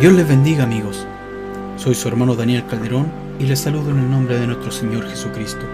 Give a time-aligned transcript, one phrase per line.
[0.00, 1.04] Dios les bendiga amigos.
[1.76, 3.10] Soy su hermano Daniel Calderón
[3.40, 5.66] y les saludo en el nombre de nuestro Señor Jesucristo,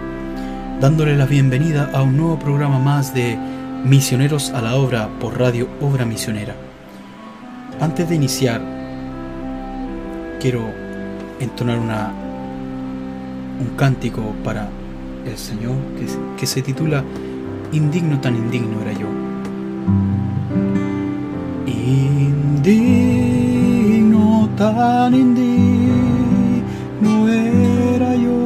[0.81, 3.37] dándole la bienvenida a un nuevo programa más de
[3.85, 6.55] Misioneros a la Obra por Radio Obra Misionera.
[7.79, 8.61] Antes de iniciar,
[10.41, 10.71] quiero
[11.39, 12.11] entonar una,
[13.59, 14.69] un cántico para
[15.23, 17.03] el Señor que, que se titula
[17.73, 19.07] Indigno tan indigno era yo.
[21.67, 23.04] Indigno
[24.65, 26.63] tan indigno
[27.29, 28.39] era yo.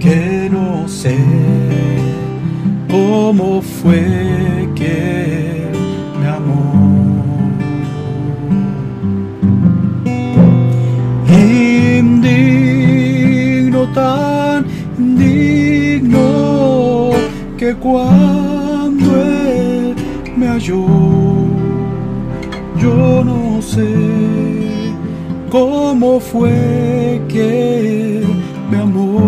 [0.00, 1.16] Que no sé
[2.90, 5.68] cómo fue que
[6.18, 6.64] me amó.
[11.98, 14.58] Indigno tan
[14.98, 16.26] indigno
[17.58, 19.94] que cuando él
[20.36, 21.21] me halló,
[22.82, 23.94] yo no sé
[25.50, 28.24] cómo fue que
[28.70, 29.20] me amó.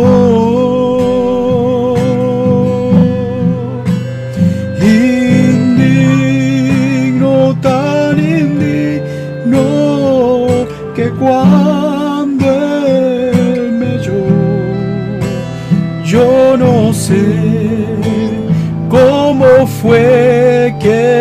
[5.96, 9.64] Indigno, tan indigno
[10.94, 12.44] que cuando
[12.86, 14.26] él me halló,
[16.04, 17.24] yo no sé
[18.90, 19.48] cómo
[19.80, 21.15] fue que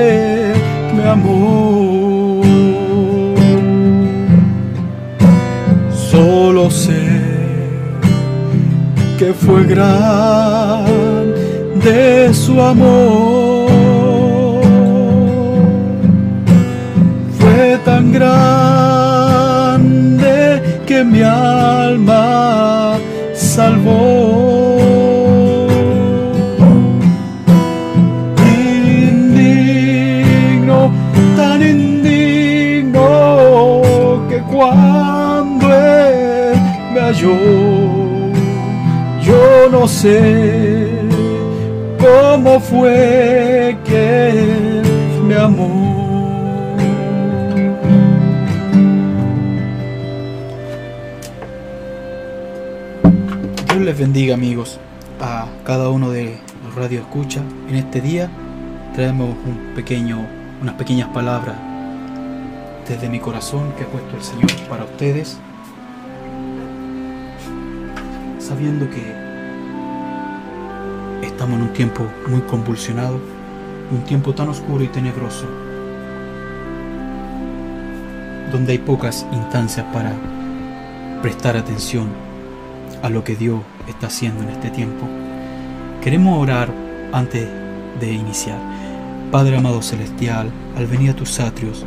[9.45, 10.95] fue grande
[12.33, 13.69] su amor.
[17.39, 18.41] Fue tan grande
[20.87, 22.74] que mi alma
[41.99, 44.83] cómo fue que
[45.23, 46.75] me amó.
[53.67, 54.79] Dios les bendiga amigos
[55.19, 57.41] a cada uno de los radio escucha.
[57.67, 58.29] En este día
[58.93, 60.23] traemos un pequeño,
[60.61, 61.55] unas pequeñas palabras
[62.87, 65.39] desde mi corazón que ha puesto el Señor para ustedes,
[68.37, 69.14] sabiendo que
[71.35, 73.19] estamos en un tiempo muy convulsionado,
[73.91, 75.45] un tiempo tan oscuro y tenebroso,
[78.53, 80.13] donde hay pocas instancias para
[81.21, 82.07] prestar atención
[83.03, 85.05] a lo que Dios está haciendo en este tiempo.
[86.01, 86.69] Queremos orar
[87.11, 87.49] antes
[87.99, 88.57] de iniciar.
[89.29, 91.85] Padre amado celestial, al venir a tus atrios,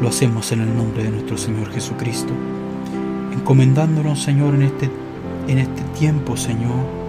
[0.00, 2.32] lo hacemos en el nombre de nuestro Señor Jesucristo,
[3.32, 4.88] encomendándonos, Señor, en este,
[5.48, 7.01] en este tiempo, Señor,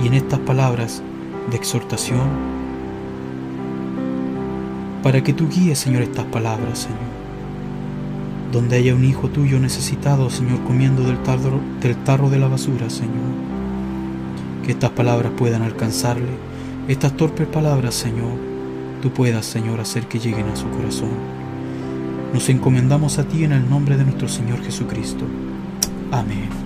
[0.00, 1.02] y en estas palabras
[1.50, 2.52] de exhortación,
[5.02, 7.12] para que tú guíes, Señor, estas palabras, Señor.
[8.52, 13.32] Donde haya un hijo tuyo necesitado, Señor, comiendo del tarro, del de la basura, Señor.
[14.64, 16.30] Que estas palabras puedan alcanzarle,
[16.88, 18.32] estas torpes palabras, Señor,
[19.00, 21.10] tú puedas, Señor, hacer que lleguen a su corazón.
[22.32, 25.24] Nos encomendamos a ti en el nombre de nuestro Señor Jesucristo.
[26.12, 26.61] Amén.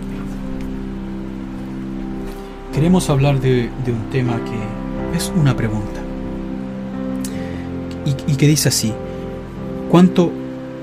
[2.76, 5.98] Queremos hablar de, de un tema que es una pregunta
[8.04, 8.92] y, y que dice así,
[9.90, 10.30] ¿cuánto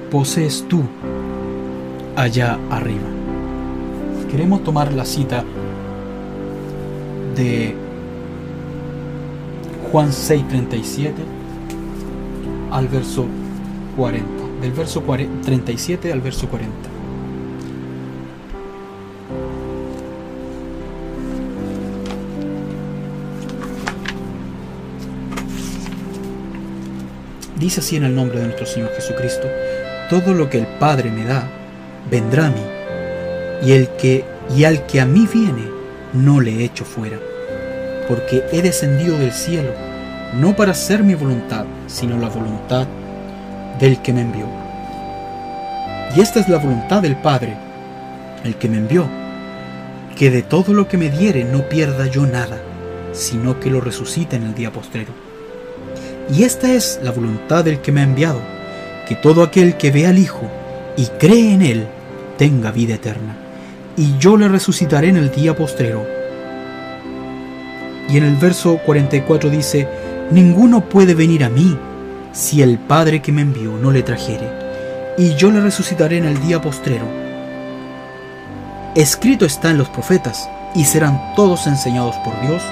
[0.10, 0.81] posees tú
[2.16, 3.07] allá arriba?
[4.31, 5.44] Queremos tomar la cita
[7.36, 7.75] de
[9.92, 11.12] Juan 6:37
[12.72, 13.28] al verso
[13.98, 14.25] 40,
[14.63, 16.93] del verso 40, 37 al verso 40.
[27.63, 29.48] Dice así en el nombre de nuestro Señor Jesucristo,
[30.10, 31.48] todo lo que el Padre me da,
[32.12, 32.60] vendrá a mí,
[33.65, 35.69] y el que y al que a mí viene,
[36.12, 37.18] no le echo fuera,
[38.10, 39.69] porque he descendido del cielo,
[40.33, 42.86] no para hacer mi voluntad, sino la voluntad
[43.80, 44.45] del que me envió.
[46.18, 47.56] Y esta es la voluntad del Padre,
[48.44, 49.07] el que me envió,
[50.18, 52.57] que de todo lo que me diere no pierda yo nada,
[53.13, 55.23] sino que lo resucite en el día postrero.
[56.31, 58.40] Y esta es la voluntad del que me ha enviado,
[59.08, 60.50] que todo aquel que ve al Hijo
[60.96, 61.88] y cree en Él
[62.38, 63.36] tenga vida eterna,
[63.98, 66.06] y yo le resucitaré en el día postrero.
[68.10, 69.88] Y en el verso 44 dice,
[70.31, 71.78] Ninguno puede venir a mí
[72.31, 74.50] si el Padre que me envió no le trajere,
[75.18, 77.06] y yo le resucitaré en el día postrero.
[78.96, 82.64] Escrito está en los profetas, y serán todos enseñados por Dios,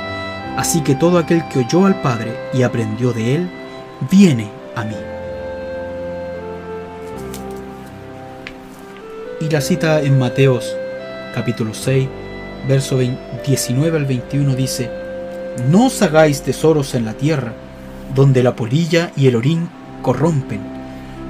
[0.58, 3.50] así que todo aquel que oyó al Padre y aprendió de él,
[4.10, 4.96] viene a mí.
[9.40, 10.76] Y la cita en Mateos
[11.34, 12.08] capítulo 6,
[12.68, 14.92] verso 19 al 21 dice,
[15.70, 17.54] No os hagáis tesoros en la tierra,
[18.14, 19.70] donde la polilla y el orín
[20.02, 20.62] corrompen,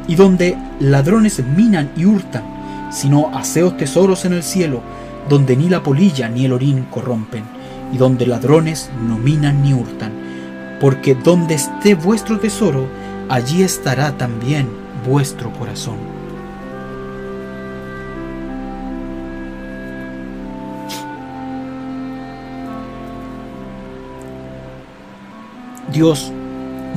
[0.07, 4.81] y donde ladrones minan y hurtan, sino haceos tesoros en el cielo,
[5.29, 7.43] donde ni la polilla ni el orín corrompen,
[7.91, 10.11] y donde ladrones no minan ni hurtan,
[10.79, 12.87] porque donde esté vuestro tesoro,
[13.29, 14.67] allí estará también
[15.07, 15.97] vuestro corazón.
[25.91, 26.31] Dios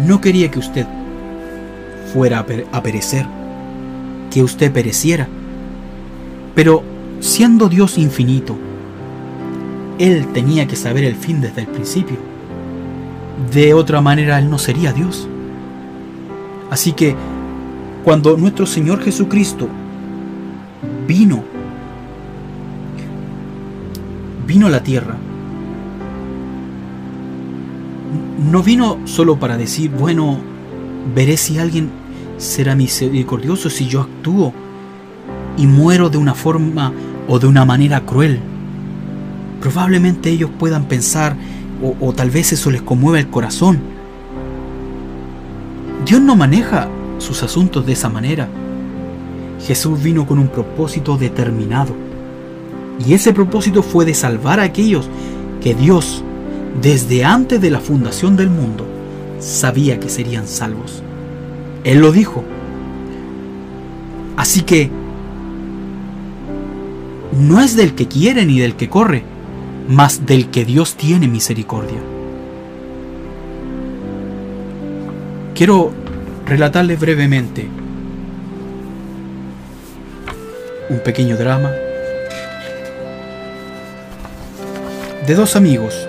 [0.06, 0.87] no quería que usted
[2.12, 3.26] fuera a perecer,
[4.31, 5.29] que usted pereciera.
[6.55, 6.82] Pero
[7.19, 8.56] siendo Dios infinito,
[9.99, 12.17] Él tenía que saber el fin desde el principio.
[13.52, 15.29] De otra manera Él no sería Dios.
[16.70, 17.14] Así que
[18.05, 19.69] cuando nuestro Señor Jesucristo
[21.06, 21.43] vino,
[24.46, 25.17] vino a la tierra,
[28.50, 30.38] no vino solo para decir, bueno,
[31.14, 31.90] veré si alguien
[32.37, 34.52] será misericordioso si yo actúo
[35.56, 36.93] y muero de una forma
[37.29, 38.40] o de una manera cruel.
[39.64, 41.37] Probablemente ellos puedan pensar,
[42.02, 43.78] o, tal vez eso les conmueva el corazón.
[46.05, 48.46] Dios no maneja sus asuntos de esa manera.
[49.66, 51.94] Jesús vino con un propósito determinado.
[53.06, 55.08] Y ese propósito fue de salvar a aquellos
[55.62, 56.22] que Dios
[56.82, 58.84] desde antes de la fundación del mundo,
[59.40, 61.02] sabía que serían salvos.
[61.84, 62.44] Él lo dijo.
[64.37, 64.90] Así que
[67.40, 69.32] no es del que quiere ni del que corre,
[69.88, 72.00] mas del que Dios tiene misericordia.
[75.54, 75.92] Quiero
[76.46, 77.69] relatarles brevemente
[80.88, 81.70] un pequeño drama
[85.26, 86.06] de dos amigos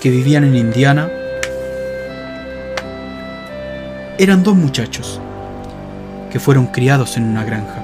[0.00, 1.10] que vivían en Indiana
[4.18, 5.20] eran dos muchachos
[6.30, 7.83] que fueron criados en una granja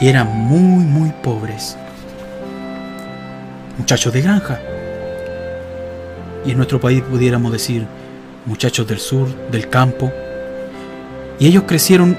[0.00, 1.76] y eran muy muy pobres.
[3.78, 4.60] Muchachos de granja.
[6.44, 7.86] Y en nuestro país pudiéramos decir
[8.46, 10.10] muchachos del sur, del campo.
[11.38, 12.16] Y ellos crecieron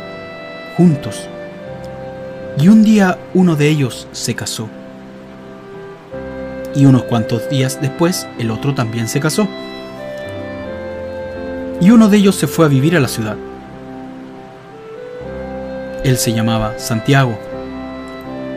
[0.78, 1.28] juntos.
[2.60, 4.70] Y un día uno de ellos se casó
[6.76, 9.48] y unos cuantos días después el otro también se casó.
[11.82, 13.38] Y uno de ellos se fue a vivir a la ciudad.
[16.04, 17.38] Él se llamaba Santiago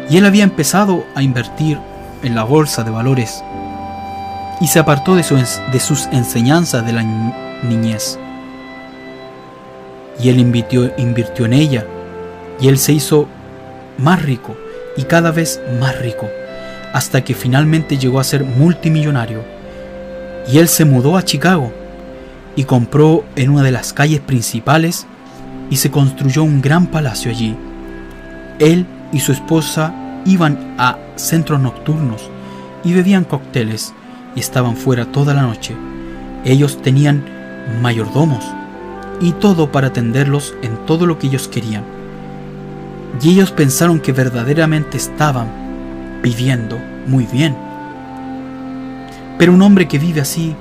[0.08, 1.78] y él había empezado a invertir
[2.22, 3.42] en la bolsa de valores
[4.60, 7.02] y se apartó de, sus enseñanzas de la
[7.62, 8.18] niñez.
[10.20, 11.84] Y él invirtió, invirtió en ella
[12.60, 13.28] y él se hizo
[13.98, 14.56] más rico
[14.96, 16.28] y cada vez más rico
[16.92, 19.42] hasta que finalmente llegó a ser multimillonario.
[20.46, 21.72] Y él se mudó a Chicago
[22.54, 25.06] y compró en una de las calles principales
[25.70, 27.56] y se construyó un gran palacio allí.
[28.60, 29.94] Él y su esposa
[30.26, 32.28] iban a centros nocturnos
[32.82, 33.94] y bebían cócteles
[34.34, 35.74] y estaban fuera toda la noche.
[36.44, 37.24] Ellos tenían
[37.80, 38.44] mayordomos
[39.20, 41.84] y todo para atenderlos en todo lo que ellos querían.
[43.22, 45.46] Y ellos pensaron que verdaderamente estaban
[46.20, 47.54] viviendo muy bien.
[49.38, 50.56] Pero un hombre que vive así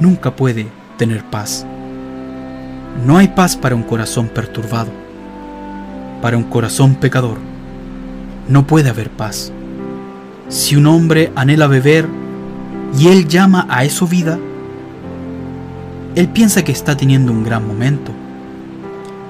[0.00, 0.66] nunca puede
[0.98, 1.64] tener paz.
[3.06, 4.90] No hay paz para un corazón perturbado.
[6.20, 7.53] Para un corazón pecador
[8.48, 9.52] no puede haber paz.
[10.48, 12.06] Si un hombre anhela beber
[12.98, 14.38] y él llama a eso vida,
[16.14, 18.12] él piensa que está teniendo un gran momento,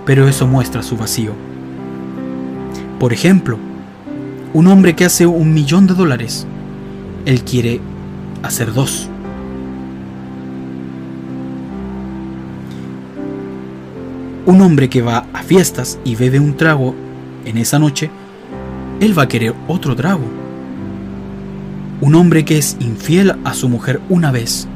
[0.04, 1.32] pero eso muestra su vacío.
[2.98, 3.58] Por ejemplo,
[4.52, 6.46] un hombre que hace un millón de dólares,
[7.24, 7.80] él quiere
[8.42, 9.08] hacer dos.
[14.46, 16.94] Un hombre que va a fiestas y bebe un trago
[17.46, 18.10] en esa noche,
[19.00, 20.24] él va a querer otro trago.
[22.00, 24.68] Un hombre que es infiel a su mujer una vez,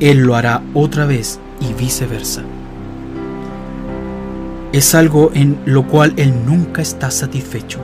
[0.00, 2.42] él lo hará otra vez y viceversa.
[4.72, 7.80] Es algo en lo cual él nunca está satisfecho.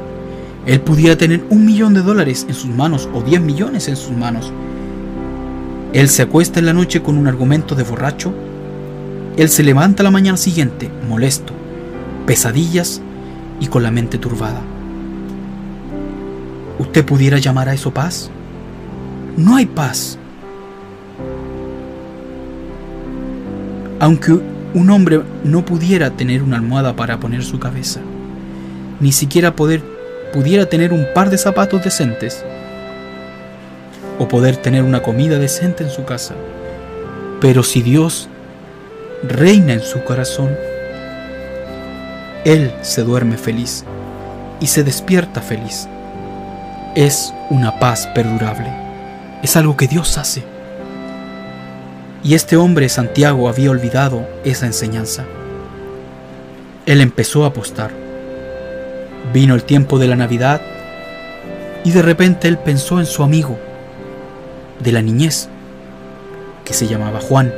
[0.66, 4.12] Él pudiera tener un millón de dólares en sus manos o diez millones en sus
[4.12, 4.52] manos.
[5.92, 8.32] Él se acuesta en la noche con un argumento de borracho.
[9.36, 11.52] Él se levanta la mañana siguiente molesto,
[12.26, 13.00] pesadillas
[13.60, 14.60] y con la mente turbada.
[16.78, 18.30] ¿Usted pudiera llamar a eso paz?
[19.36, 20.18] No hay paz.
[24.00, 24.32] Aunque
[24.74, 28.00] un hombre no pudiera tener una almohada para poner su cabeza,
[29.00, 29.82] ni siquiera poder,
[30.32, 32.44] pudiera tener un par de zapatos decentes,
[34.18, 36.34] o poder tener una comida decente en su casa,
[37.40, 38.28] pero si Dios
[39.22, 40.50] reina en su corazón,
[42.44, 43.84] Él se duerme feliz
[44.60, 45.88] y se despierta feliz.
[46.94, 48.72] Es una paz perdurable,
[49.42, 50.44] es algo que Dios hace.
[52.22, 55.24] Y este hombre, Santiago, había olvidado esa enseñanza.
[56.86, 57.90] Él empezó a apostar.
[59.32, 60.60] Vino el tiempo de la Navidad
[61.82, 63.58] y de repente él pensó en su amigo
[64.78, 65.48] de la niñez,
[66.64, 67.52] que se llamaba Juan.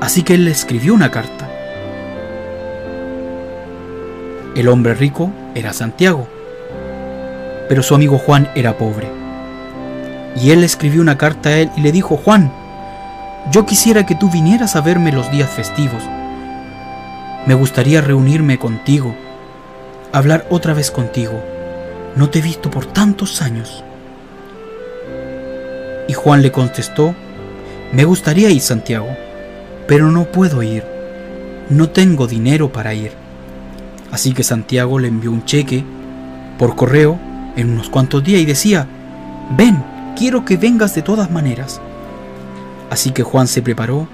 [0.00, 1.48] Así que él le escribió una carta.
[4.56, 6.26] El hombre rico era Santiago,
[7.68, 9.08] pero su amigo Juan era pobre.
[10.36, 12.52] Y él escribió una carta a él y le dijo, Juan,
[13.50, 16.02] yo quisiera que tú vinieras a verme los días festivos.
[17.46, 19.14] Me gustaría reunirme contigo,
[20.12, 21.40] hablar otra vez contigo.
[22.16, 23.84] No te he visto por tantos años.
[26.08, 27.14] Y Juan le contestó,
[27.92, 29.08] me gustaría ir, Santiago,
[29.86, 30.84] pero no puedo ir.
[31.70, 33.12] No tengo dinero para ir.
[34.10, 35.84] Así que Santiago le envió un cheque
[36.58, 37.18] por correo
[37.56, 38.86] en unos cuantos días y decía,
[39.56, 39.82] ven,
[40.16, 41.80] quiero que vengas de todas maneras.
[42.90, 44.06] Así que Juan se preparó,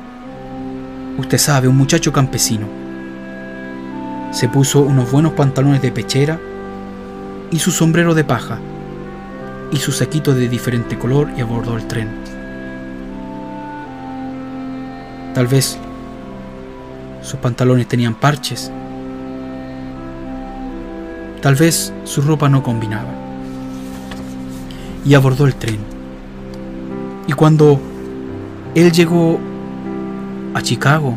[1.18, 2.66] usted sabe, un muchacho campesino.
[4.30, 6.40] Se puso unos buenos pantalones de pechera
[7.50, 8.58] y su sombrero de paja
[9.70, 12.08] y su saquito de diferente color y abordó el tren.
[15.34, 15.78] Tal vez
[17.22, 18.70] sus pantalones tenían parches.
[21.40, 23.31] Tal vez su ropa no combinaba.
[25.04, 25.78] Y abordó el tren.
[27.26, 27.80] Y cuando
[28.74, 29.38] él llegó
[30.54, 31.16] a Chicago.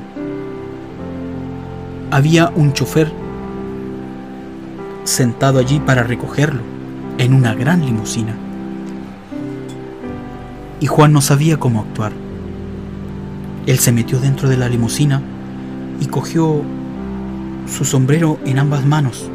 [2.12, 3.12] Había un chofer
[5.04, 6.62] sentado allí para recogerlo
[7.18, 8.36] en una gran limusina.
[10.80, 12.12] Y Juan no sabía cómo actuar.
[13.66, 15.22] Él se metió dentro de la limusina
[16.00, 16.62] y cogió
[17.68, 19.30] su sombrero en ambas manos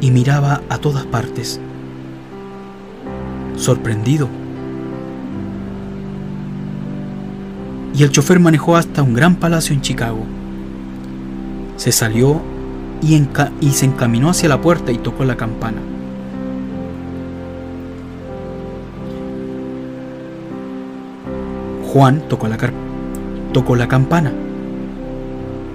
[0.00, 1.60] y miraba a todas partes,
[3.56, 4.28] sorprendido
[7.96, 10.24] y el chofer manejó hasta un gran palacio en Chicago.
[11.76, 12.40] Se salió
[13.00, 15.78] y, se encaminó hacia la puerta y tocó la campana.
[21.92, 22.58] Juan tocó la,
[23.52, 24.32] tocó la campana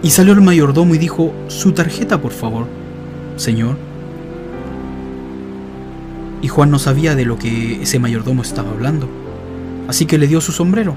[0.04, 2.68] y salió el mayordomo y dijo, su tarjeta por favor,
[3.38, 3.89] señor.
[6.42, 9.10] Y Juan no sabía de lo que ese mayordomo estaba hablando,
[9.88, 10.96] así que le dio su sombrero.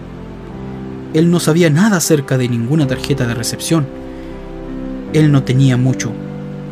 [1.14, 3.86] Él no sabía nada acerca de ninguna tarjeta de recepción.
[5.12, 6.12] Él no tenía mucho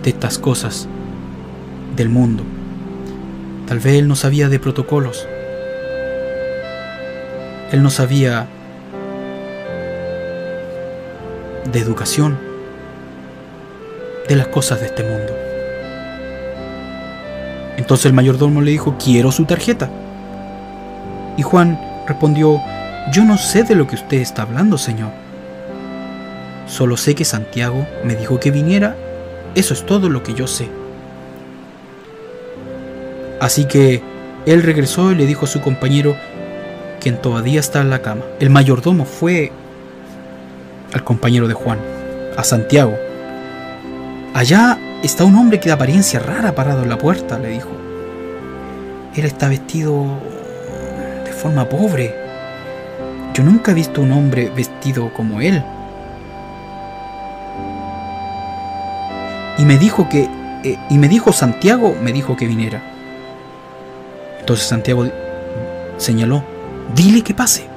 [0.02, 0.88] de estas cosas
[1.96, 2.44] del mundo.
[3.66, 5.26] Tal vez él no sabía de protocolos.
[7.70, 8.48] Él no sabía
[11.70, 12.38] de educación,
[14.28, 15.49] de las cosas de este mundo.
[17.80, 19.88] Entonces el mayordomo le dijo, quiero su tarjeta.
[21.38, 22.60] Y Juan respondió,
[23.10, 25.08] yo no sé de lo que usted está hablando, Señor.
[26.66, 28.96] Solo sé que Santiago me dijo que viniera.
[29.54, 30.68] Eso es todo lo que yo sé.
[33.40, 34.02] Así que
[34.44, 36.14] él regresó y le dijo a su compañero,
[37.00, 38.24] quien todavía está en la cama.
[38.40, 39.52] El mayordomo fue
[40.92, 41.78] al compañero de Juan,
[42.36, 42.94] a Santiago.
[44.34, 47.70] Allá está un hombre que de apariencia rara parado en la puerta, le dijo.
[49.14, 50.06] Él está vestido
[51.24, 52.30] de forma pobre
[53.34, 55.62] yo nunca he visto un hombre vestido como él.
[59.58, 60.28] Y me dijo que...
[60.64, 62.82] Eh, y me dijo Santiago, me dijo que viniera.
[64.40, 65.06] Entonces Santiago
[65.96, 66.44] señaló,
[66.94, 67.68] dile que pase.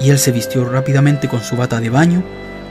[0.00, 2.22] Y él se vistió rápidamente con su bata de baño,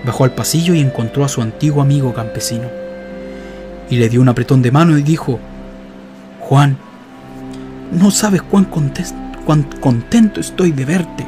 [0.04, 2.68] bajó al pasillo y encontró a su antiguo amigo campesino.
[3.88, 5.40] y le dio un apretón de mano y dijo,
[6.40, 6.76] Juan,
[7.92, 8.66] no sabes cuán,
[9.80, 11.26] contento estoy de verte.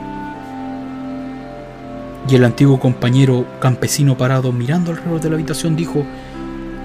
[2.28, 6.04] Y el antiguo compañero campesino parado mirando alrededor de la habitación dijo,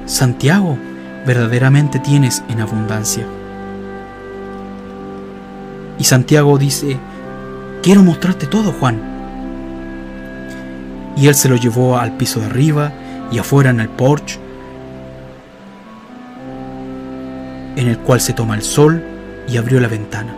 [0.06, 0.76] Santiago,
[1.26, 3.24] verdaderamente tienes en abundancia.
[5.98, 6.98] Y Santiago dice,
[7.82, 9.11] quiero mostrarte todo, Juan.
[11.16, 12.92] Y él se lo llevó al piso de arriba
[13.30, 14.38] y afuera en el porche,
[17.76, 19.02] en el cual se toma el sol
[19.48, 20.34] y abrió la ventana.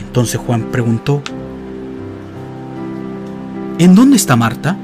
[0.00, 1.22] Entonces Juan preguntó,
[3.78, 4.76] ¿En dónde está Marta?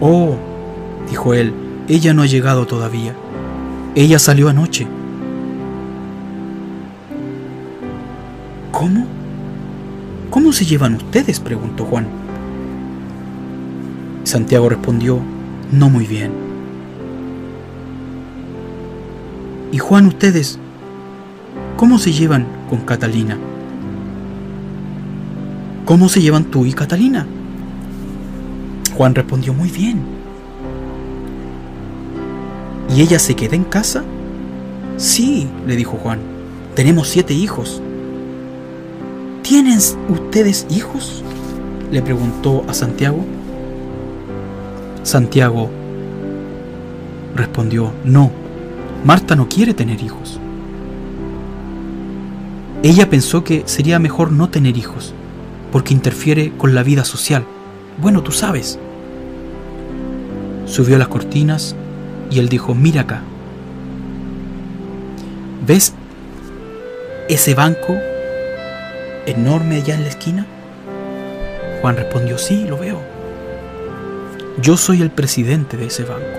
[0.00, 0.36] Oh,
[1.08, 1.52] dijo él,
[1.88, 3.12] ella no ha llegado todavía.
[3.96, 4.86] Ella salió anoche.
[8.70, 9.19] ¿Cómo?
[10.30, 11.40] ¿Cómo se llevan ustedes?
[11.40, 12.06] preguntó Juan.
[14.22, 15.18] Santiago respondió,
[15.72, 16.30] no muy bien.
[19.72, 20.58] ¿Y Juan, ustedes,
[21.76, 23.38] cómo se llevan con Catalina?
[25.84, 27.26] ¿Cómo se llevan tú y Catalina?
[28.96, 30.00] Juan respondió muy bien.
[32.94, 34.04] ¿Y ella se queda en casa?
[34.96, 36.20] Sí, le dijo Juan.
[36.76, 37.82] Tenemos siete hijos.
[39.50, 41.24] ¿Tienen ustedes hijos?
[41.90, 43.24] le preguntó a Santiago.
[45.02, 45.68] Santiago
[47.34, 48.30] respondió, no,
[49.04, 50.38] Marta no quiere tener hijos.
[52.84, 55.14] Ella pensó que sería mejor no tener hijos,
[55.72, 57.42] porque interfiere con la vida social.
[58.00, 58.78] Bueno, tú sabes.
[60.64, 61.74] Subió las cortinas
[62.30, 63.22] y él dijo, mira acá.
[65.66, 65.92] ¿Ves
[67.28, 67.96] ese banco
[69.26, 70.46] enorme allá en la esquina?
[71.80, 73.00] Juan respondió, sí, lo veo.
[74.60, 76.38] Yo soy el presidente de ese banco,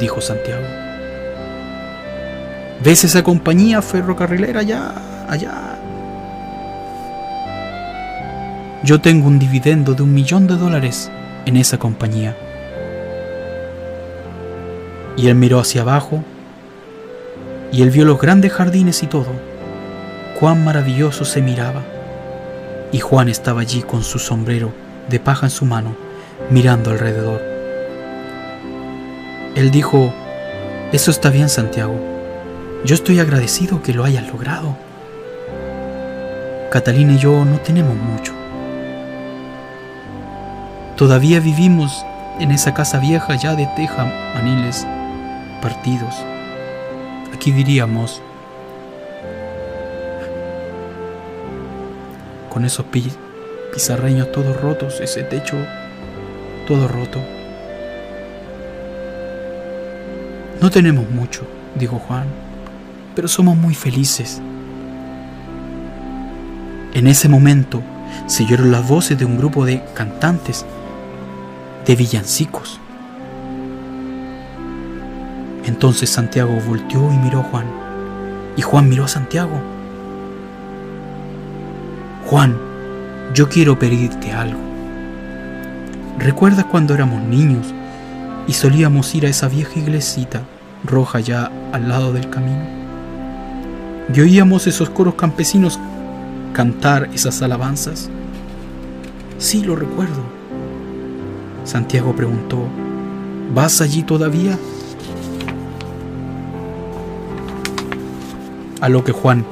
[0.00, 0.64] dijo Santiago.
[2.82, 4.92] ¿Ves esa compañía ferrocarrilera allá,
[5.28, 5.78] allá?
[8.82, 11.10] Yo tengo un dividendo de un millón de dólares
[11.46, 12.36] en esa compañía.
[15.16, 16.22] Y él miró hacia abajo
[17.72, 19.32] y él vio los grandes jardines y todo.
[20.38, 21.95] Cuán maravilloso se miraba.
[22.96, 24.72] Y Juan estaba allí con su sombrero
[25.10, 25.94] de paja en su mano,
[26.48, 27.42] mirando alrededor.
[29.54, 30.14] Él dijo,
[30.92, 31.94] eso está bien Santiago,
[32.86, 34.78] yo estoy agradecido que lo hayas logrado.
[36.70, 38.32] Catalina y yo no tenemos mucho.
[40.96, 42.02] Todavía vivimos
[42.40, 44.06] en esa casa vieja ya de teja,
[44.36, 44.86] maniles
[45.60, 46.14] partidos.
[47.34, 48.22] Aquí diríamos,
[52.56, 52.86] con esos
[53.70, 55.58] pizarreños todos rotos, ese techo
[56.66, 57.20] todo roto.
[60.62, 61.42] No tenemos mucho,
[61.74, 62.24] dijo Juan,
[63.14, 64.40] pero somos muy felices.
[66.94, 67.82] En ese momento
[68.26, 70.64] se oyeron las voces de un grupo de cantantes
[71.84, 72.80] de villancicos.
[75.66, 77.66] Entonces Santiago volteó y miró a Juan.
[78.56, 79.75] Y Juan miró a Santiago.
[82.26, 82.56] Juan,
[83.34, 84.58] yo quiero pedirte algo.
[86.18, 87.72] ¿Recuerdas cuando éramos niños
[88.48, 90.42] y solíamos ir a esa vieja iglesita
[90.82, 92.64] roja ya al lado del camino?
[94.12, 95.78] Y oíamos esos coros campesinos
[96.52, 98.10] cantar esas alabanzas.
[99.38, 100.24] Sí, lo recuerdo.
[101.62, 102.58] Santiago preguntó,
[103.54, 104.58] ¿vas allí todavía?
[108.80, 109.44] A lo que Juan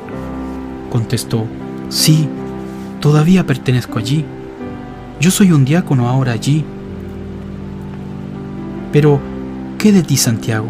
[0.91, 1.45] contestó,
[1.89, 2.29] sí,
[3.05, 4.25] todavía pertenezco allí.
[5.21, 6.65] Yo soy un diácono ahora allí.
[8.93, 9.21] Pero,
[9.77, 10.69] ¿qué de ti, Santiago?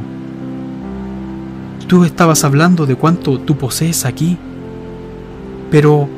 [1.87, 4.37] Tú estabas hablando de cuánto tú posees aquí.
[5.71, 6.09] Pero,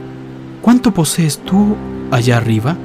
[0.63, 1.77] ¿cuánto posees tú
[2.11, 2.79] allá arriba?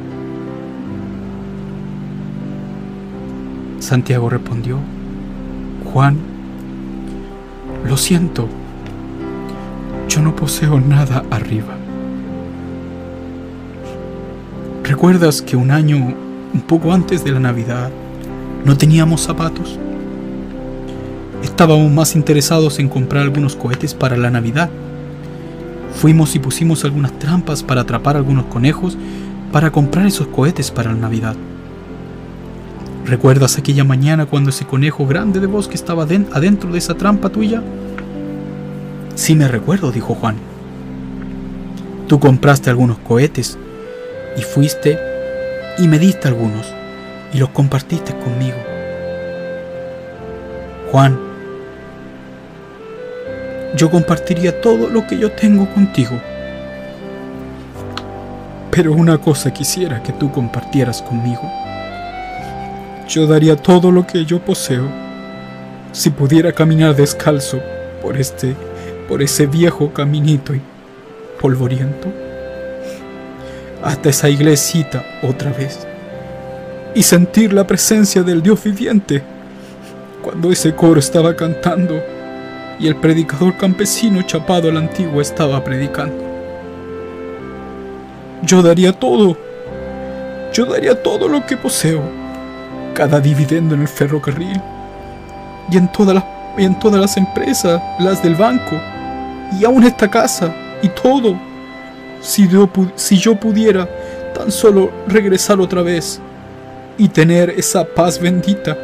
[3.79, 4.77] Santiago respondió,
[5.93, 6.17] Juan,
[7.87, 8.49] lo siento,
[10.09, 11.80] yo no poseo nada arriba.
[14.83, 15.97] ¿Recuerdas que un año,
[16.53, 17.91] un poco antes de la Navidad,
[18.65, 19.77] no teníamos zapatos?
[21.43, 24.69] Estábamos más interesados en comprar algunos cohetes para la Navidad.
[25.93, 28.97] Fuimos y pusimos algunas trampas para atrapar algunos conejos
[29.51, 31.35] para comprar esos cohetes para la Navidad.
[33.05, 37.61] ¿Recuerdas aquella mañana cuando ese conejo grande de bosque estaba adentro de esa trampa tuya?
[39.13, 40.37] Sí me recuerdo, dijo Juan.
[42.07, 43.57] Tú compraste algunos cohetes
[44.37, 44.97] y fuiste
[45.77, 46.65] y me diste algunos.
[47.33, 48.57] y los compartiste conmigo.
[50.91, 51.17] Juan,
[53.77, 56.19] yo compartiría todo lo que yo tengo contigo.
[58.69, 61.49] Pero una cosa quisiera que tú compartieras conmigo.
[63.07, 64.89] Yo daría todo lo que yo poseo
[65.93, 67.61] si pudiera caminar descalzo
[68.01, 68.55] por este
[69.07, 70.61] por ese viejo caminito y
[71.39, 72.07] polvoriento
[73.83, 75.87] hasta esa iglesita otra vez
[76.93, 79.23] y sentir la presencia del Dios viviente
[80.21, 82.01] cuando ese coro estaba cantando
[82.79, 86.23] y el predicador campesino chapado al antiguo estaba predicando.
[88.43, 89.37] Yo daría todo,
[90.51, 92.01] yo daría todo lo que poseo,
[92.93, 94.59] cada dividendo en el ferrocarril
[95.71, 96.23] y en todas las,
[96.57, 98.79] y en todas las empresas, las del banco,
[99.59, 101.39] y aún esta casa, y todo,
[102.21, 103.89] si yo, pudiera
[104.35, 106.21] tan solo regresar otra vez
[106.97, 108.77] y tener esa paz bendita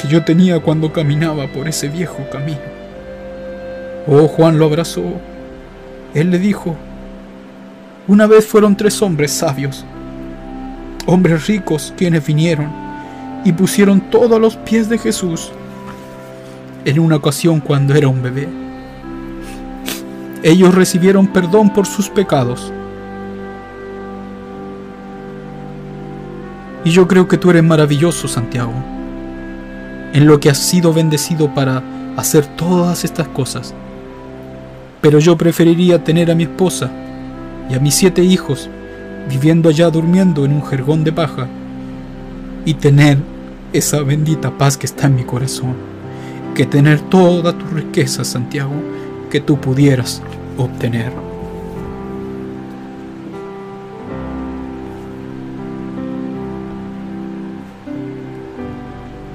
[0.00, 2.58] que yo tenía cuando caminaba por ese viejo camino.
[4.06, 5.02] Oh, Juan lo abrazó.
[6.14, 6.74] Él le dijo,
[8.06, 9.84] una vez fueron tres hombres sabios,
[11.06, 12.72] hombres ricos quienes vinieron
[13.44, 15.50] y pusieron todo a los pies de Jesús
[16.84, 18.67] en una ocasión cuando era un bebé.
[20.42, 22.72] Ellos recibieron perdón por sus pecados.
[26.84, 28.72] Y yo creo que tú eres maravilloso, Santiago,
[30.12, 31.82] en lo que has sido bendecido para
[32.16, 33.74] hacer todas estas cosas.
[35.00, 36.90] Pero yo preferiría tener a mi esposa
[37.68, 38.70] y a mis siete hijos
[39.28, 41.46] viviendo allá durmiendo en un jergón de paja
[42.64, 43.18] y tener
[43.72, 45.74] esa bendita paz que está en mi corazón,
[46.54, 48.72] que tener toda tu riqueza, Santiago,
[49.30, 50.22] que tú pudieras
[50.56, 51.12] obtener.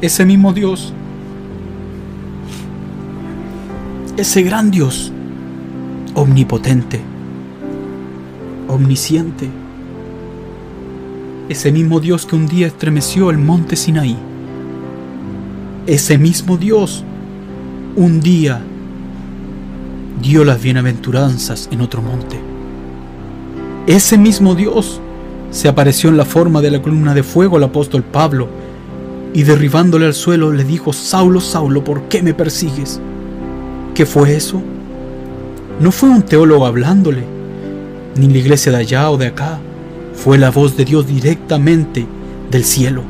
[0.01, 0.93] Ese mismo Dios,
[4.17, 5.13] ese gran Dios,
[6.13, 6.99] omnipotente,
[8.67, 9.49] omnisciente,
[11.47, 14.17] ese mismo Dios que un día estremeció el monte Sinaí,
[15.88, 17.06] ese mismo Dios
[17.95, 18.62] un día
[20.21, 22.39] dio las bienaventuranzas en otro monte.
[23.88, 25.02] Ese mismo Dios
[25.52, 28.47] se apareció en la forma de la columna de fuego al apóstol Pablo
[29.34, 32.99] y derribándole al suelo le dijo, Saulo, Saulo, ¿por qué me persigues?
[33.93, 34.62] ¿Qué fue eso?
[35.80, 37.23] No fue un teólogo hablándole,
[38.15, 39.60] ni la iglesia de allá o de acá,
[40.13, 42.06] fue la voz de Dios directamente
[42.52, 43.04] del cielo.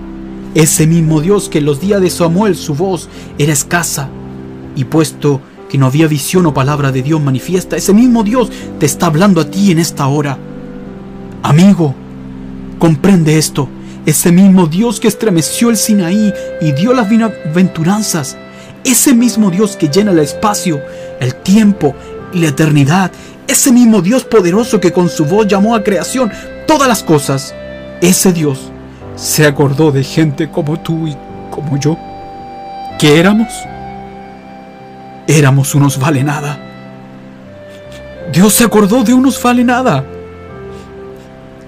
[0.55, 4.09] Ese mismo Dios que en los días de Samuel su voz era escasa
[4.75, 5.41] y puesto
[5.73, 9.41] que no había visión o palabra de Dios manifiesta, ese mismo Dios te está hablando
[9.41, 10.37] a ti en esta hora.
[11.41, 11.95] Amigo,
[12.77, 13.67] comprende esto.
[14.05, 16.31] Ese mismo Dios que estremeció el Sinaí
[16.61, 18.37] y dio las bienaventuranzas.
[18.83, 20.79] Ese mismo Dios que llena el espacio,
[21.19, 21.95] el tiempo
[22.33, 23.11] y la eternidad.
[23.47, 26.31] Ese mismo Dios poderoso que con su voz llamó a creación
[26.67, 27.55] todas las cosas.
[27.99, 28.71] Ese Dios
[29.15, 31.17] se acordó de gente como tú y
[31.49, 31.97] como yo.
[32.99, 33.47] ¿Qué éramos?
[35.27, 36.59] Éramos unos vale nada.
[38.31, 40.03] Dios se acordó de unos vale nada.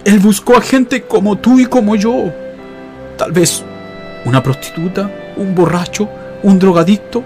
[0.03, 2.31] Él buscó a gente como tú y como yo.
[3.17, 3.63] Tal vez
[4.25, 6.09] una prostituta, un borracho,
[6.43, 7.23] un drogadicto.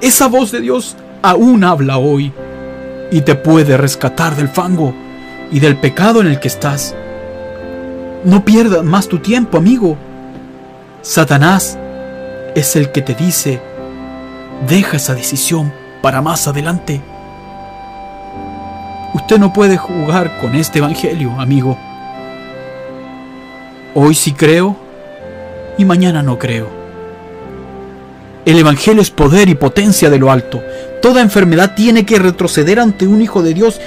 [0.00, 2.32] Esa voz de Dios aún habla hoy
[3.10, 4.94] y te puede rescatar del fango
[5.50, 6.94] y del pecado en el que estás.
[8.24, 9.96] No pierdas más tu tiempo, amigo.
[11.02, 11.78] Satanás
[12.54, 13.60] es el que te dice,
[14.64, 17.00] Deja esa decisión para más adelante.
[19.14, 21.78] Usted no puede jugar con este Evangelio, amigo.
[23.94, 24.76] Hoy sí creo
[25.78, 26.68] y mañana no creo.
[28.44, 30.62] El Evangelio es poder y potencia de lo alto.
[31.00, 33.80] Toda enfermedad tiene que retroceder ante un Hijo de Dios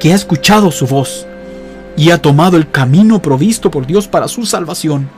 [0.00, 1.26] que ha escuchado su voz
[1.96, 5.08] y ha tomado el camino provisto por Dios para su salvación.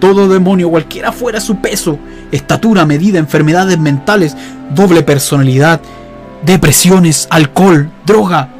[0.00, 1.98] Todo demonio, cualquiera fuera su peso,
[2.30, 4.36] estatura, medida, enfermedades mentales,
[4.74, 5.80] doble personalidad,
[6.44, 8.50] depresiones, alcohol, droga.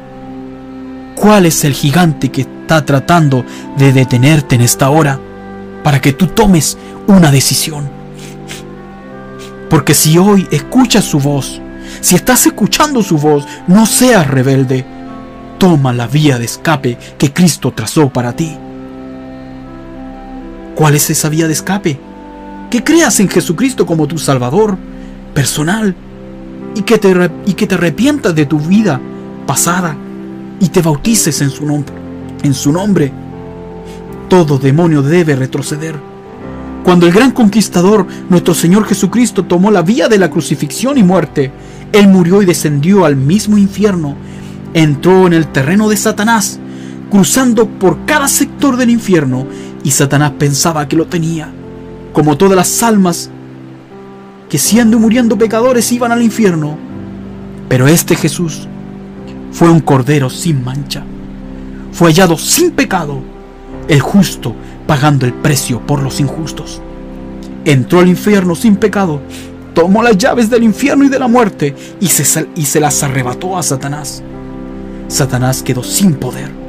[1.15, 3.45] ¿Cuál es el gigante que está tratando
[3.77, 5.19] de detenerte en esta hora
[5.83, 7.89] para que tú tomes una decisión?
[9.69, 11.61] Porque si hoy escuchas su voz,
[12.01, 14.85] si estás escuchando su voz, no seas rebelde.
[15.57, 18.57] Toma la vía de escape que Cristo trazó para ti.
[20.77, 21.99] ¿Cuál es esa vía de escape?
[22.69, 24.77] Que creas en Jesucristo como tu Salvador
[25.33, 25.95] personal
[26.75, 29.01] y que te, y que te arrepientas de tu vida
[29.47, 29.97] pasada
[30.59, 31.95] y te bautices en su nombre.
[32.43, 33.11] En su nombre,
[34.29, 35.95] todo demonio debe retroceder.
[36.83, 41.51] Cuando el gran conquistador, nuestro Señor Jesucristo, tomó la vía de la crucifixión y muerte,
[41.91, 44.15] Él murió y descendió al mismo infierno.
[44.75, 46.59] Entró en el terreno de Satanás,
[47.09, 49.47] cruzando por cada sector del infierno,
[49.87, 51.49] y Satanás pensaba que lo tenía.
[52.11, 53.29] Como todas las almas
[54.49, 56.77] que siendo y muriendo pecadores iban al infierno.
[57.69, 58.67] Pero este Jesús
[59.53, 61.05] fue un cordero sin mancha.
[61.93, 63.21] Fue hallado sin pecado,
[63.87, 64.53] el justo
[64.85, 66.81] pagando el precio por los injustos.
[67.63, 69.21] Entró al infierno sin pecado,
[69.73, 73.57] tomó las llaves del infierno y de la muerte y se, y se las arrebató
[73.57, 74.21] a Satanás.
[75.07, 76.66] Satanás quedó sin poder.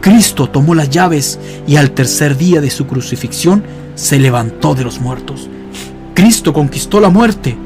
[0.00, 3.62] Cristo tomó las llaves y al tercer día de su crucifixión
[3.94, 5.48] se levantó de los muertos.
[6.14, 7.56] Cristo conquistó la muerte,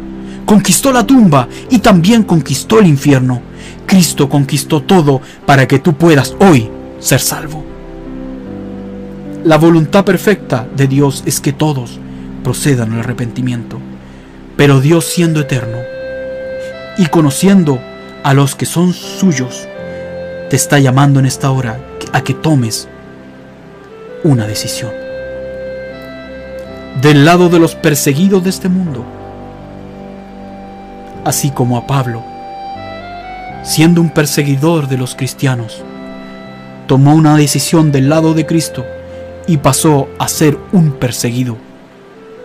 [0.45, 3.41] conquistó la tumba y también conquistó el infierno.
[3.87, 6.69] Cristo conquistó todo para que tú puedas hoy
[6.99, 7.65] ser salvo.
[9.45, 12.01] La voluntad perfecta de Dios es que todos
[12.43, 13.79] procedan al arrepentimiento.
[14.57, 15.79] Pero Dios siendo eterno
[16.97, 17.81] y conociendo
[18.23, 19.69] a los que son suyos,
[20.51, 21.79] te está llamando en esta hora
[22.13, 22.89] a que tomes
[24.23, 24.93] una decisión.
[27.01, 29.05] Del lado de los perseguidos de este mundo,
[31.25, 32.23] así como a Pablo,
[33.63, 35.83] siendo un perseguidor de los cristianos,
[36.87, 38.85] tomó una decisión del lado de Cristo
[39.47, 41.57] y pasó a ser un perseguido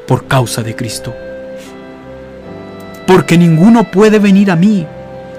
[0.07, 1.13] por causa de Cristo.
[3.05, 4.85] Porque ninguno puede venir a mí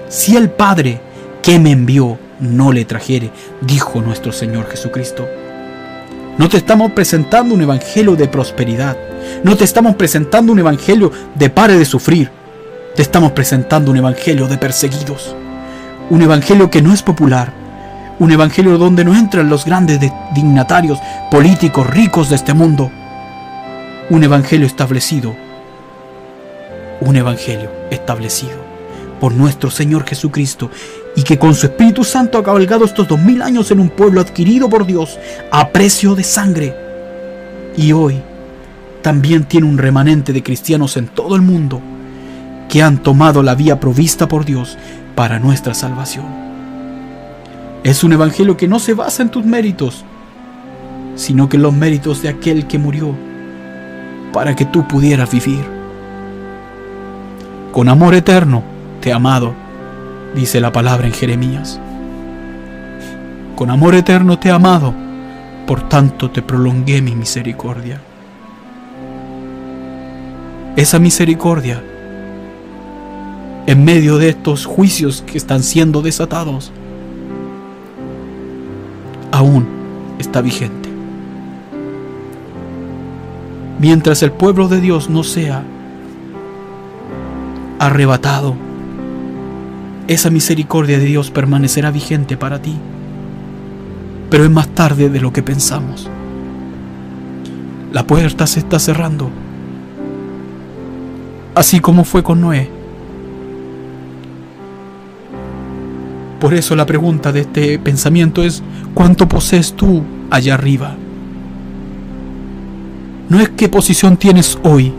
[0.07, 0.99] si el Padre
[1.41, 5.27] que me envió no le trajere, dijo nuestro Señor Jesucristo.
[6.37, 8.97] No te estamos presentando un evangelio de prosperidad,
[9.43, 12.31] no te estamos presentando un evangelio de pare de sufrir,
[12.95, 15.35] te estamos presentando un evangelio de perseguidos,
[16.09, 17.53] un evangelio que no es popular,
[18.19, 19.99] un evangelio donde no entran los grandes
[20.35, 20.99] dignatarios
[21.31, 22.91] políticos ricos de este mundo.
[24.11, 25.35] Un evangelio establecido.
[26.99, 28.71] Un evangelio establecido
[29.19, 30.69] por nuestro Señor Jesucristo
[31.15, 34.21] y que con su Espíritu Santo ha cabalgado estos dos mil años en un pueblo
[34.21, 35.19] adquirido por Dios
[35.51, 36.75] a precio de sangre.
[37.75, 38.21] Y hoy
[39.01, 41.81] también tiene un remanente de cristianos en todo el mundo
[42.69, 44.77] que han tomado la vía provista por Dios
[45.15, 46.25] para nuestra salvación.
[47.83, 50.05] Es un evangelio que no se basa en tus méritos,
[51.15, 53.13] sino que en los méritos de aquel que murió
[54.31, 55.65] para que tú pudieras vivir.
[57.71, 58.63] Con amor eterno
[59.01, 59.53] te amado,
[60.35, 61.79] dice la palabra en Jeremías.
[63.55, 64.93] Con amor eterno te he amado,
[65.67, 68.01] por tanto te prolongué mi misericordia.
[70.75, 71.83] Esa misericordia,
[73.67, 76.71] en medio de estos juicios que están siendo desatados,
[79.31, 79.67] aún
[80.17, 80.89] está vigente.
[83.79, 85.63] Mientras el pueblo de Dios no sea
[87.79, 88.55] arrebatado,
[90.13, 92.75] esa misericordia de Dios permanecerá vigente para ti.
[94.29, 96.09] Pero es más tarde de lo que pensamos.
[97.93, 99.29] La puerta se está cerrando.
[101.55, 102.69] Así como fue con Noé.
[106.41, 110.95] Por eso la pregunta de este pensamiento es, ¿cuánto posees tú allá arriba?
[113.29, 114.91] No es qué posición tienes hoy,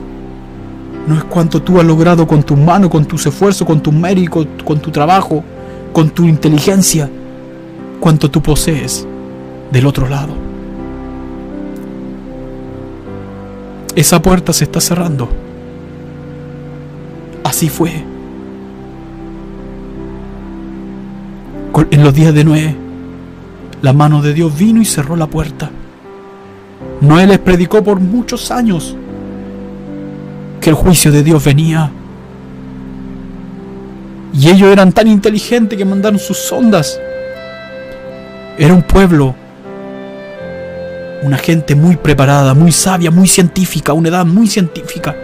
[1.06, 4.46] no es cuánto tú has logrado con tus manos, con tus esfuerzos, con tus méritos,
[4.64, 5.42] con tu trabajo,
[5.92, 7.10] con tu inteligencia,
[8.00, 9.06] cuánto tú posees
[9.70, 10.34] del otro lado.
[13.94, 15.28] Esa puerta se está cerrando.
[17.44, 17.92] Así fue.
[21.90, 22.76] En los días de Noé,
[23.82, 25.70] la mano de Dios vino y cerró la puerta.
[27.00, 28.96] Noé les predicó por muchos años
[30.62, 31.90] que el juicio de Dios venía.
[34.32, 36.98] Y ellos eran tan inteligentes que mandaron sus sondas.
[38.56, 39.34] Era un pueblo,
[41.22, 45.14] una gente muy preparada, muy sabia, muy científica, una edad muy científica.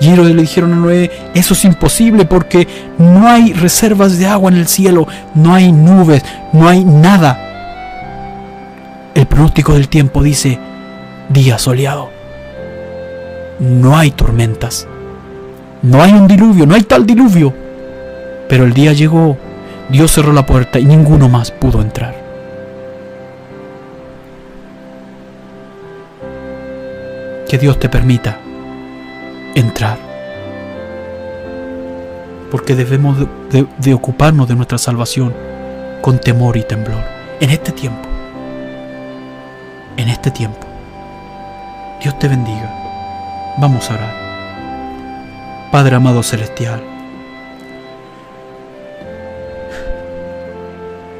[0.00, 4.50] Y ellos le dijeron a Noé, eso es imposible porque no hay reservas de agua
[4.50, 7.38] en el cielo, no hay nubes, no hay nada.
[9.14, 10.58] El pronóstico del tiempo dice
[11.28, 12.21] día soleado.
[13.62, 14.88] No hay tormentas.
[15.82, 17.54] No hay un diluvio, no hay tal diluvio.
[18.48, 19.36] Pero el día llegó,
[19.88, 22.12] Dios cerró la puerta y ninguno más pudo entrar.
[27.48, 28.40] Que Dios te permita
[29.54, 29.96] entrar.
[32.50, 33.16] Porque debemos
[33.78, 35.32] de, ocuparnos de nuestra salvación
[36.00, 37.04] con temor y temblor.
[37.40, 38.08] En este tiempo.
[39.96, 40.66] En este tiempo.
[42.02, 42.81] Dios te bendiga.
[43.58, 44.22] Vamos a orar.
[45.70, 46.82] Padre amado celestial,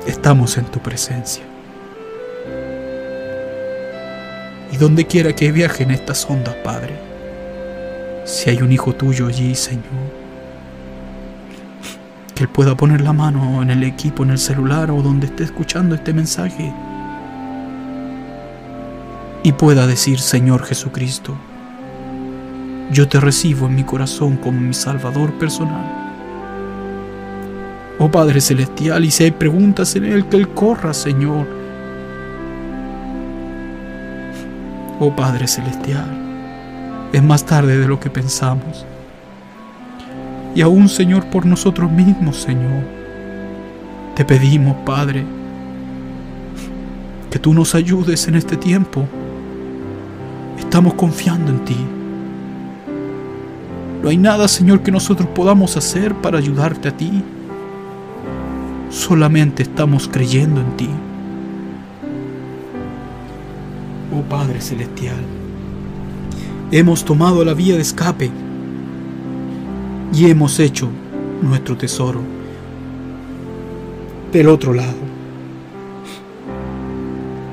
[0.06, 1.44] estamos en tu presencia.
[4.72, 6.94] Y donde quiera que viajen estas ondas, Padre,
[8.24, 9.84] si hay un hijo tuyo allí, Señor,
[12.34, 15.44] que Él pueda poner la mano en el equipo, en el celular o donde esté
[15.44, 16.72] escuchando este mensaje
[19.42, 21.36] y pueda decir, Señor Jesucristo,
[22.90, 25.84] yo te recibo en mi corazón como mi Salvador personal.
[27.98, 31.46] Oh Padre Celestial, y si hay preguntas en Él, que Él corra, Señor.
[34.98, 36.08] Oh Padre Celestial,
[37.12, 38.84] es más tarde de lo que pensamos.
[40.54, 42.82] Y aún, Señor, por nosotros mismos, Señor,
[44.14, 45.24] te pedimos, Padre,
[47.30, 49.06] que tú nos ayudes en este tiempo
[50.72, 51.76] Estamos confiando en ti.
[54.02, 57.22] No hay nada, Señor, que nosotros podamos hacer para ayudarte a ti.
[58.90, 60.88] Solamente estamos creyendo en ti.
[64.14, 65.16] Oh Padre Celestial,
[66.70, 68.30] hemos tomado la vía de escape
[70.12, 70.90] y hemos hecho
[71.40, 72.20] nuestro tesoro
[74.32, 75.12] del otro lado.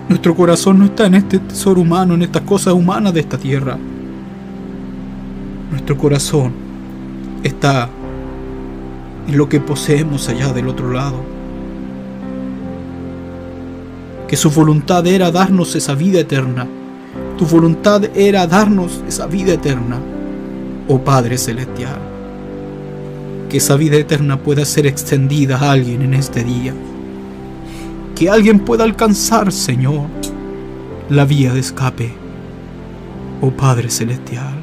[0.10, 3.78] Nuestro corazón no está en este tesoro humano, en estas cosas humanas de esta tierra.
[5.72, 6.54] Nuestro corazón
[7.44, 7.90] está
[9.28, 11.18] en lo que poseemos allá del otro lado.
[14.28, 16.68] Que su voluntad era darnos esa vida eterna.
[17.38, 20.00] Tu voluntad era darnos esa vida eterna,
[20.88, 22.00] oh Padre Celestial.
[23.50, 26.74] Que esa vida eterna pueda ser extendida a alguien en este día
[28.20, 30.08] que alguien pueda alcanzar, Señor,
[31.10, 32.12] la vía de escape,
[33.40, 34.56] oh Padre Celestial.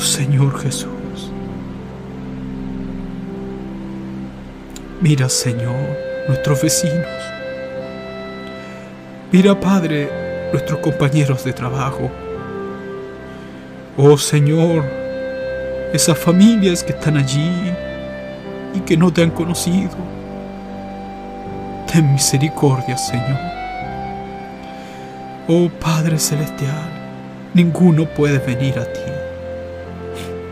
[0.00, 1.32] Señor Jesús.
[5.00, 5.74] Mira, Señor,
[6.26, 7.06] nuestros vecinos.
[9.32, 10.08] Mira, Padre,
[10.52, 12.10] nuestros compañeros de trabajo.
[13.96, 14.84] Oh Señor,
[15.92, 17.72] esas familias que están allí
[18.74, 19.96] y que no te han conocido.
[21.92, 23.38] Ten misericordia, Señor.
[25.48, 26.90] Oh Padre Celestial,
[27.54, 29.17] ninguno puede venir a ti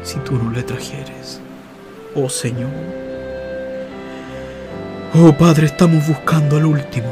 [0.07, 1.40] si tú no le trajeres.
[2.14, 2.71] Oh Señor.
[5.14, 7.09] Oh Padre, estamos buscando al último.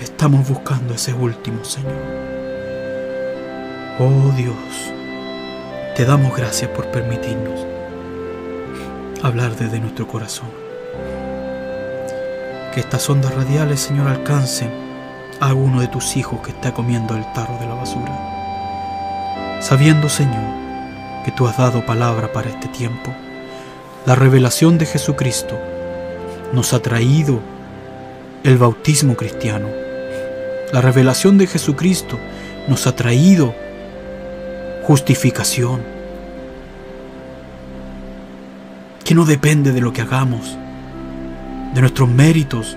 [0.00, 1.92] Estamos buscando ese último, Señor.
[4.00, 4.56] Oh Dios,
[5.94, 7.64] te damos gracias por permitirnos
[9.22, 10.48] hablar desde nuestro corazón.
[12.74, 14.70] Que estas ondas radiales, Señor, alcancen
[15.40, 18.31] a alguno de tus hijos que está comiendo el tarro de la basura.
[19.62, 23.14] Sabiendo, Señor, que tú has dado palabra para este tiempo,
[24.04, 25.56] la revelación de Jesucristo
[26.52, 27.38] nos ha traído
[28.42, 29.68] el bautismo cristiano.
[30.72, 32.18] La revelación de Jesucristo
[32.66, 33.54] nos ha traído
[34.82, 35.80] justificación
[39.04, 40.58] que no depende de lo que hagamos,
[41.72, 42.76] de nuestros méritos,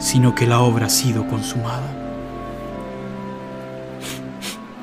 [0.00, 2.03] sino que la obra ha sido consumada.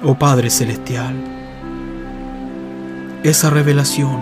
[0.04, 1.14] Oh Padre Celestial,
[3.22, 4.20] esa revelación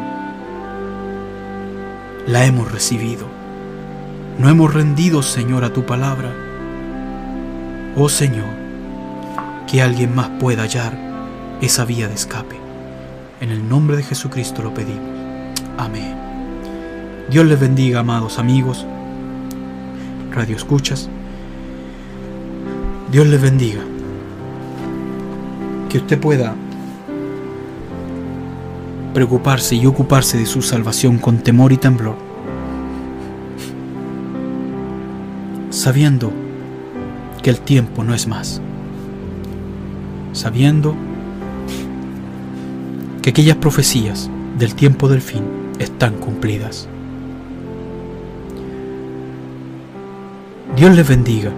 [2.28, 3.26] la hemos recibido.
[4.40, 6.34] No hemos rendido, Señor, a tu palabra.
[7.96, 8.50] Oh Señor,
[9.72, 10.98] que alguien más pueda hallar
[11.62, 12.58] esa vía de escape.
[13.40, 15.10] En el nombre de Jesucristo lo pedimos.
[15.78, 16.14] Amén.
[17.30, 18.86] Dios les bendiga, amados amigos,
[20.34, 21.08] radio escuchas.
[23.14, 23.82] Dios les bendiga.
[25.90, 26.56] Que usted pueda
[29.14, 32.16] preocuparse y ocuparse de su salvación con temor y temblor,
[35.72, 36.32] sabiendo
[37.42, 38.62] que el tiempo no es más,
[40.32, 40.96] sabiendo
[43.22, 45.44] que aquellas profecías del tiempo del fin
[45.80, 46.88] están cumplidas.
[50.76, 51.52] Dios les bendiga.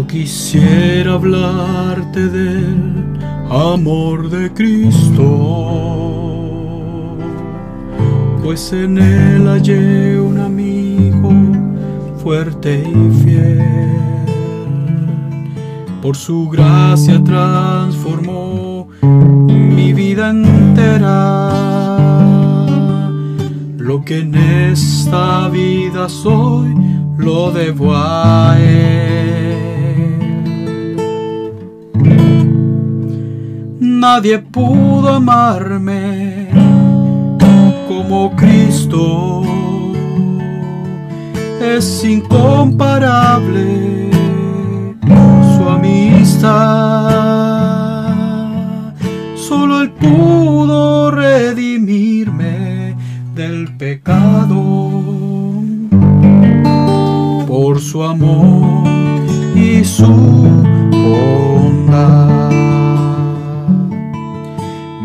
[0.00, 3.18] Yo quisiera hablarte del
[3.50, 5.26] amor de Cristo,
[8.42, 11.30] pues en él hallé un amigo
[12.16, 13.60] fuerte y fiel.
[16.00, 21.50] Por su gracia transformó mi vida entera
[23.76, 26.74] lo que en esta vida soy,
[27.18, 29.19] lo debo a Él.
[34.00, 36.48] Nadie pudo amarme
[37.86, 39.42] como Cristo.
[41.60, 44.10] Es incomparable
[45.54, 47.10] su amistad.
[49.34, 52.96] Solo Él pudo redimirme
[53.34, 55.02] del pecado
[57.46, 58.88] por su amor
[59.54, 60.06] y su
[60.90, 62.39] bondad.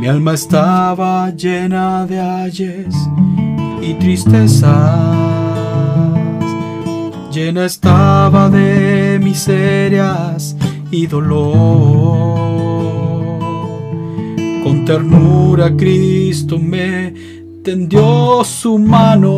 [0.06, 2.94] Mi alma estaba llena de ayes
[3.82, 4.70] y tristezas,
[7.34, 10.56] llena estaba de miserias
[10.92, 12.38] y dolor.
[14.64, 17.12] Con ternura Cristo me
[17.64, 19.32] tendió su mano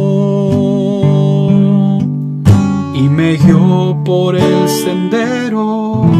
[2.93, 6.11] y me guió por el sendero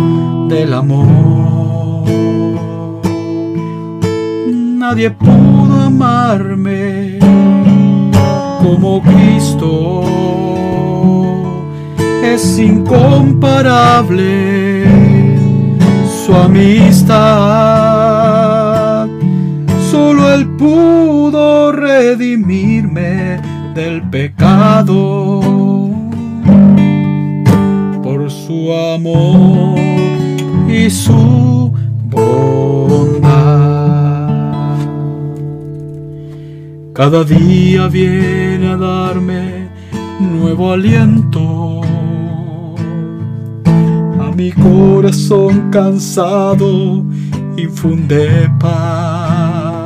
[0.47, 1.66] del amor.
[4.89, 7.19] Nadie pudo amarme
[8.63, 10.01] como Cristo.
[12.23, 14.85] Es incomparable
[16.25, 17.17] su amistad.
[19.91, 23.41] Solo Él pudo redimirme
[23.75, 25.41] del pecado
[28.01, 29.77] por su amor
[30.69, 31.26] y su
[36.97, 39.69] Cada día viene a darme
[40.19, 41.81] nuevo aliento
[44.19, 47.03] a mi corazón cansado
[47.55, 49.85] infunde paz.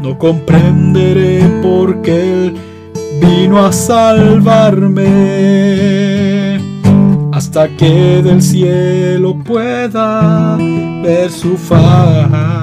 [0.00, 2.54] No comprenderé por qué Él
[3.20, 5.00] vino a salvarme
[7.32, 10.56] hasta que del cielo pueda
[11.02, 12.61] ver su faz.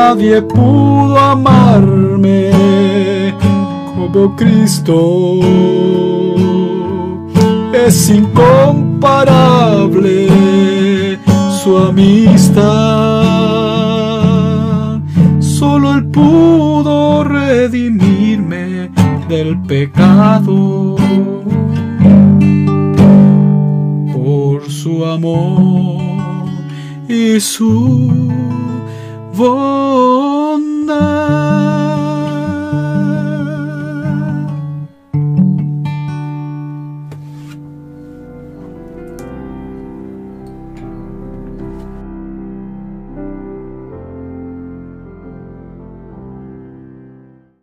[0.00, 2.52] Nadie pudo amarme
[3.84, 5.40] como Cristo.
[7.74, 10.28] Es incomparable
[11.60, 12.62] su amistad.
[15.40, 18.90] Solo Él pudo redimirme
[19.28, 20.94] del pecado.
[24.14, 25.98] Por su amor
[27.08, 28.28] y su
[29.38, 30.27] Vou